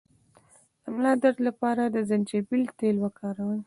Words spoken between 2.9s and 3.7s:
وکاروئ